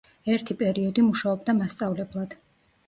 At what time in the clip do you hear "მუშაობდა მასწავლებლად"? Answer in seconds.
1.11-2.37